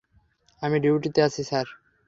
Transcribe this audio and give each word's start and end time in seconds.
আমি 0.61 0.77
ডিউটিতে 0.79 1.19
আছি, 1.21 1.41
স্যার। 1.43 1.67